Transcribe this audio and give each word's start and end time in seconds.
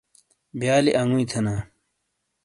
بیالی 0.59 0.91
انگویی 1.01 1.29
تھینا، 1.31 1.55